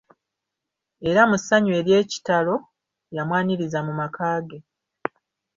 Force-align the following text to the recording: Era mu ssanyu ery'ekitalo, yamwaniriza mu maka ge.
Era 1.09 1.21
mu 1.29 1.37
ssanyu 1.41 1.71
ery'ekitalo, 1.79 2.55
yamwaniriza 3.15 3.79
mu 3.87 3.93
maka 3.99 4.27
ge. 4.47 4.59